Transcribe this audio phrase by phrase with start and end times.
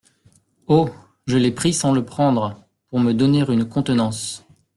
[0.65, 0.89] Oh!
[1.27, 2.57] je l'ai pris sans le prendre…
[2.87, 4.43] pour me donner une contenance!